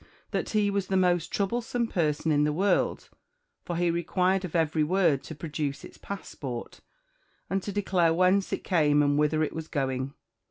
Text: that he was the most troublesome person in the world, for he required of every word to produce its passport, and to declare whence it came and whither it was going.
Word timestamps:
that 0.31 0.49
he 0.49 0.71
was 0.71 0.87
the 0.87 0.97
most 0.97 1.29
troublesome 1.31 1.85
person 1.85 2.31
in 2.31 2.43
the 2.43 2.51
world, 2.51 3.09
for 3.63 3.75
he 3.75 3.91
required 3.91 4.43
of 4.43 4.55
every 4.55 4.83
word 4.83 5.21
to 5.21 5.35
produce 5.35 5.83
its 5.83 5.99
passport, 5.99 6.79
and 7.51 7.61
to 7.61 7.71
declare 7.71 8.11
whence 8.11 8.51
it 8.51 8.63
came 8.63 9.03
and 9.03 9.19
whither 9.19 9.43
it 9.43 9.53
was 9.53 9.67
going. 9.67 10.15